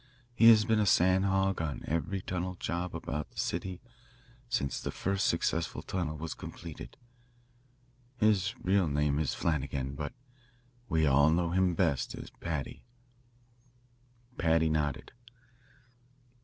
[0.33, 3.81] He has been a sand hog on every tunnel job about the city
[4.49, 6.97] since the first successful tunnel was completed.
[8.17, 10.13] His real name is Flanagan, but
[10.89, 12.83] we all know him best as Paddy."
[14.39, 15.11] Paddy nodded.